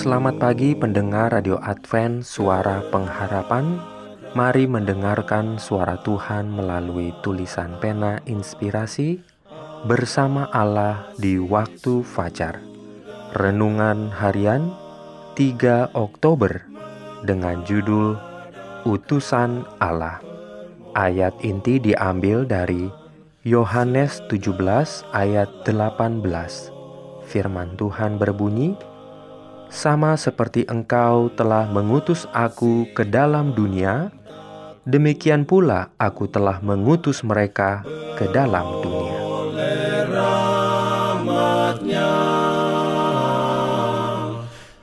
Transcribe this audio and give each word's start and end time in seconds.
Selamat 0.00 0.40
pagi 0.40 0.72
pendengar 0.72 1.28
Radio 1.28 1.60
Advent 1.60 2.24
Suara 2.24 2.80
Pengharapan 2.88 3.76
Mari 4.32 4.64
mendengarkan 4.64 5.60
suara 5.60 6.00
Tuhan 6.00 6.48
melalui 6.48 7.12
tulisan 7.20 7.76
pena 7.84 8.16
inspirasi 8.24 9.20
bersama 9.84 10.48
Allah 10.56 11.12
di 11.20 11.36
waktu 11.36 12.00
fajar. 12.00 12.64
Renungan 13.36 14.08
harian 14.08 14.72
3 15.36 15.92
Oktober 15.92 16.64
dengan 17.28 17.60
judul 17.68 18.16
Utusan 18.88 19.68
Allah. 19.84 20.24
Ayat 20.96 21.36
inti 21.44 21.76
diambil 21.76 22.48
dari 22.48 22.88
Yohanes 23.44 24.24
17 24.32 24.56
ayat 25.12 25.52
18. 25.68 26.24
Firman 27.28 27.76
Tuhan 27.76 28.16
berbunyi, 28.16 28.74
sama 29.70 30.18
seperti 30.18 30.66
engkau 30.66 31.30
telah 31.30 31.70
mengutus 31.70 32.26
aku 32.34 32.90
ke 32.90 33.06
dalam 33.06 33.54
dunia, 33.54 34.10
demikian 34.82 35.46
pula 35.46 35.94
aku 35.94 36.26
telah 36.26 36.58
mengutus 36.58 37.22
mereka 37.22 37.86
ke 38.18 38.26
dalam 38.34 38.82
dunia. 38.82 39.22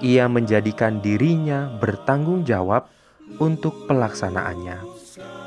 ia 0.00 0.24
menjadikan 0.32 1.04
dirinya 1.04 1.68
bertanggung 1.76 2.48
jawab 2.48 2.88
untuk 3.36 3.84
pelaksanaannya. 3.84 4.80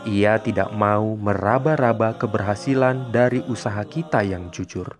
Ia 0.06 0.38
tidak 0.46 0.70
mau 0.78 1.18
meraba-raba 1.18 2.22
keberhasilan 2.22 3.10
dari 3.10 3.42
usaha 3.50 3.82
kita 3.82 4.22
yang 4.22 4.54
jujur. 4.54 4.94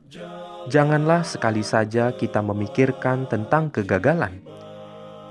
Janganlah 0.68 1.22
sekali 1.22 1.62
saja 1.62 2.12
kita 2.18 2.42
memikirkan 2.42 3.30
tentang 3.30 3.70
kegagalan. 3.70 4.42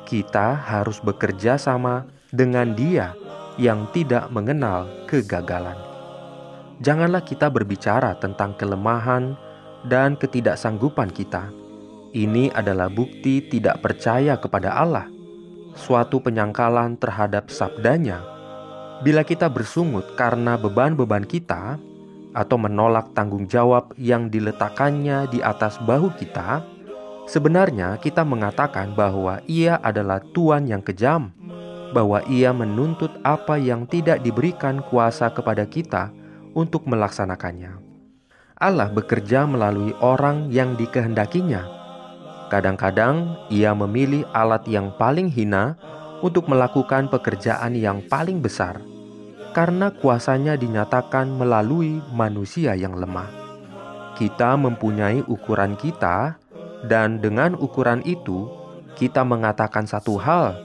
Kita 0.07 0.55
harus 0.55 1.03
bekerja 1.03 1.59
sama 1.59 2.07
dengan 2.31 2.73
Dia 2.73 3.26
yang 3.57 3.89
tidak 3.93 4.29
mengenal 4.31 4.89
kegagalan 5.09 5.87
janganlah 6.81 7.25
kita 7.25 7.49
berbicara 7.49 8.17
tentang 8.21 8.53
kelemahan 8.57 9.37
dan 9.87 10.19
ketidaksanggupan 10.19 11.13
kita. 11.13 11.49
Ini 12.17 12.53
adalah 12.57 12.89
bukti 12.89 13.45
tidak 13.45 13.85
percaya 13.85 14.41
kepada 14.41 14.73
Allah, 14.73 15.09
suatu 15.77 16.21
penyangkalan 16.21 16.97
terhadap 16.97 17.53
sabdanya. 17.53 18.25
Bila 19.05 19.21
kita 19.21 19.53
bersungut 19.53 20.17
karena 20.17 20.57
beban-beban 20.57 21.29
kita, 21.29 21.77
atau 22.37 22.61
menolak 22.61 23.17
tanggung 23.17 23.49
jawab 23.49 23.97
yang 23.97 24.29
diletakkannya 24.29 25.29
di 25.33 25.41
atas 25.41 25.81
bahu 25.81 26.13
kita, 26.21 26.61
sebenarnya 27.29 27.97
kita 27.97 28.25
mengatakan 28.29 28.93
bahwa 28.93 29.41
Ia 29.49 29.81
adalah 29.81 30.21
Tuhan 30.37 30.69
yang 30.69 30.85
kejam, 30.85 31.33
bahwa 31.95 32.23
Ia 32.27 32.51
menuntut 32.51 33.11
apa 33.23 33.61
yang 33.61 33.87
tidak 33.87 34.25
diberikan 34.25 34.83
kuasa 34.87 35.31
kepada 35.31 35.67
kita 35.69 36.11
untuk 36.57 36.89
melaksanakannya. 36.89 37.79
Allah 38.57 38.89
bekerja 38.89 39.45
melalui 39.45 39.93
orang 40.01 40.49
yang 40.49 40.81
dikehendakinya. 40.81 41.69
Kadang-kadang 42.49 43.37
ia 43.53 43.77
memilih 43.77 44.25
alat 44.33 44.65
yang 44.65 44.95
paling 44.97 45.29
hina 45.29 45.77
untuk 46.25 46.49
melakukan 46.49 47.13
pekerjaan 47.13 47.77
yang 47.77 48.01
paling 48.09 48.41
besar, 48.41 48.81
karena 49.53 49.93
kuasanya 49.93 50.57
dinyatakan 50.57 51.29
melalui 51.37 52.01
manusia 52.17 52.73
yang 52.73 52.97
lemah. 52.97 53.29
Kita 54.17 54.57
mempunyai 54.57 55.21
ukuran 55.29 55.77
kita, 55.77 56.41
dan 56.89 57.21
dengan 57.21 57.53
ukuran 57.61 58.01
itu 58.09 58.49
kita 58.97 59.21
mengatakan 59.21 59.85
satu 59.85 60.17
hal 60.17 60.65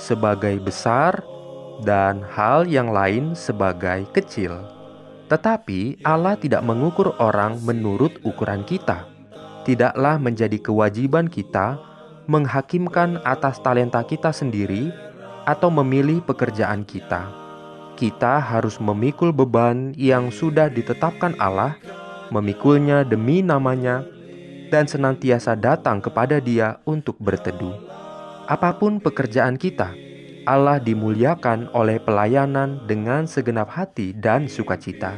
sebagai 0.00 0.56
besar 0.56 1.20
dan 1.84 2.24
hal 2.24 2.64
yang 2.64 2.88
lain 2.88 3.36
sebagai 3.36 4.08
kecil. 4.16 4.56
Tetapi 5.28 6.00
Allah 6.02 6.34
tidak 6.40 6.64
mengukur 6.64 7.12
orang 7.20 7.60
menurut 7.60 8.16
ukuran 8.24 8.64
kita. 8.64 9.06
Tidaklah 9.62 10.16
menjadi 10.16 10.56
kewajiban 10.56 11.28
kita 11.28 11.78
menghakimkan 12.26 13.20
atas 13.22 13.60
talenta 13.60 14.00
kita 14.02 14.32
sendiri 14.32 14.90
atau 15.44 15.68
memilih 15.68 16.24
pekerjaan 16.24 16.82
kita. 16.82 17.30
Kita 17.94 18.40
harus 18.40 18.80
memikul 18.80 19.30
beban 19.30 19.92
yang 19.94 20.32
sudah 20.32 20.72
ditetapkan 20.72 21.36
Allah, 21.36 21.76
memikulnya 22.32 23.04
demi 23.04 23.44
namanya, 23.44 24.06
dan 24.72 24.88
senantiasa 24.88 25.58
datang 25.58 26.00
kepada 26.00 26.40
Dia 26.40 26.80
untuk 26.88 27.18
berteduh. 27.20 27.99
Apa 28.50 28.74
pun 28.74 28.98
pekerjaan 28.98 29.54
kita, 29.54 29.94
Allah 30.42 30.82
dimuliakan 30.82 31.70
oleh 31.70 32.02
pelayanan 32.02 32.82
dengan 32.82 33.22
segenap 33.30 33.70
hati 33.70 34.10
dan 34.10 34.50
sukacita. 34.50 35.14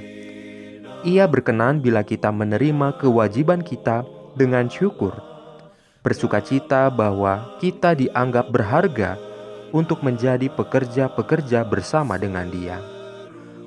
Ia 1.00 1.24
berkenan 1.24 1.80
bila 1.80 2.04
kita 2.04 2.28
menerima 2.28 3.00
kewajiban 3.00 3.64
kita 3.64 4.04
dengan 4.36 4.68
syukur, 4.68 5.16
bersukacita 6.04 6.92
bahwa 6.92 7.56
kita 7.56 7.96
dianggap 7.96 8.52
berharga 8.52 9.16
untuk 9.72 10.04
menjadi 10.04 10.52
pekerja-pekerja 10.52 11.64
bersama 11.64 12.20
dengan 12.20 12.52
Dia. 12.52 12.84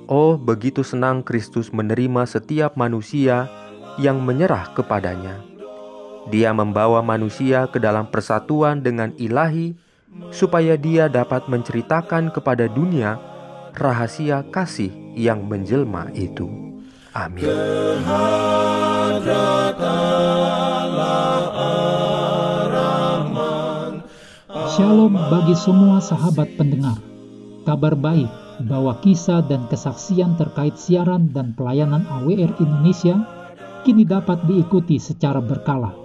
Oh, 0.05 0.37
begitu 0.37 0.85
senang 0.85 1.25
Kristus 1.25 1.73
menerima 1.73 2.29
setiap 2.29 2.77
manusia 2.77 3.49
yang 3.97 4.21
menyerah 4.21 4.77
kepadanya. 4.77 5.54
Dia 6.25 6.49
membawa 6.57 7.05
manusia 7.05 7.69
ke 7.69 7.77
dalam 7.77 8.09
persatuan 8.09 8.81
dengan 8.81 9.13
ilahi 9.21 9.77
supaya 10.33 10.73
dia 10.73 11.05
dapat 11.05 11.45
menceritakan 11.45 12.33
kepada 12.33 12.65
dunia 12.65 13.21
rahasia 13.77 14.41
kasih 14.49 14.89
yang 15.13 15.45
menjelma 15.45 16.09
itu. 16.17 16.49
Amin. 17.13 17.45
Shalom 24.75 25.13
bagi 25.15 25.55
semua 25.55 26.03
sahabat 26.03 26.57
pendengar. 26.59 26.99
Kabar 27.63 27.95
baik 27.95 28.27
bahwa 28.65 28.97
kisah 28.99 29.45
dan 29.45 29.67
kesaksian 29.69 30.35
terkait 30.35 30.75
siaran 30.75 31.31
dan 31.31 31.55
pelayanan 31.55 32.03
AWR 32.07 32.59
Indonesia 32.59 33.23
kini 33.87 34.03
dapat 34.03 34.43
diikuti 34.47 34.99
secara 34.99 35.39
berkala 35.39 36.04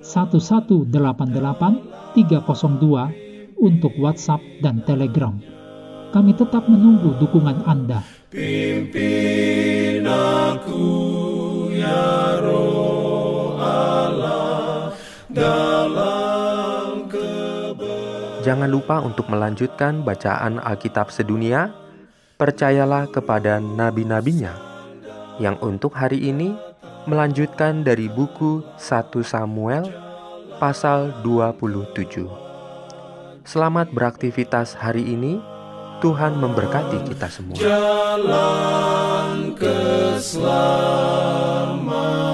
1188 0.00 2.16
302 2.16 3.60
untuk 3.60 3.92
WhatsApp 4.00 4.40
dan 4.64 4.80
Telegram. 4.84 5.36
Kami 6.10 6.34
tetap 6.34 6.66
menunggu 6.66 7.14
dukungan 7.22 7.62
Anda. 7.68 8.02
Pimpin 8.32 10.06
aku, 10.06 10.88
ya 11.70 12.40
roh 12.42 13.54
Allah, 13.60 14.92
dalam. 15.30 16.10
Jangan 18.40 18.72
lupa 18.72 19.04
untuk 19.04 19.28
melanjutkan 19.28 20.00
bacaan 20.00 20.64
Alkitab 20.64 21.12
sedunia. 21.12 21.76
Percayalah 22.40 23.12
kepada 23.12 23.60
nabi-nabinya 23.60 24.56
yang 25.36 25.60
untuk 25.60 25.92
hari 25.92 26.24
ini 26.24 26.56
melanjutkan 27.08 27.84
dari 27.84 28.08
buku 28.10 28.62
1 28.76 29.24
Samuel 29.24 29.84
pasal 30.60 31.12
27. 31.24 32.28
Selamat 33.46 33.88
beraktivitas 33.92 34.74
hari 34.76 35.02
ini. 35.06 35.40
Tuhan 36.00 36.40
memberkati 36.40 36.96
kita 37.12 37.28
semua. 37.28 37.60
Jalan 37.60 39.52
keselamatan. 39.52 42.29